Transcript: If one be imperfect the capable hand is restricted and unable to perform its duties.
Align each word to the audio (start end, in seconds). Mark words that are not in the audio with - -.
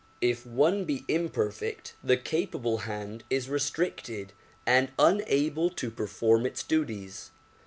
If 0.21 0.47
one 0.47 0.85
be 0.85 1.05
imperfect 1.07 1.93
the 2.03 2.17
capable 2.17 2.79
hand 2.89 3.23
is 3.29 3.47
restricted 3.47 4.33
and 4.65 4.89
unable 4.97 5.69
to 5.69 5.91
perform 5.91 6.47
its 6.47 6.63
duties. 6.63 7.29